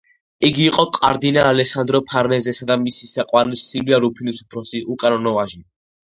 იგი 0.47 0.63
იყო 0.67 0.83
კარდინალ 0.93 1.49
ალესანდრო 1.49 1.99
ფარნეზესა 2.13 2.67
და 2.71 2.77
მისი 2.85 3.09
საყვარლის, 3.11 3.65
სილვია 3.73 3.99
რუფინის 4.05 4.41
უფროსი, 4.47 4.81
უკანონო 4.95 5.35
ვაჟი. 5.37 5.61